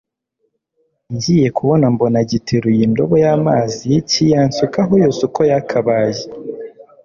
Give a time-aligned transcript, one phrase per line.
[1.13, 6.21] ngiye kubona mbona giteruye indobo yamazi kiyansukaho yose uko yakabaye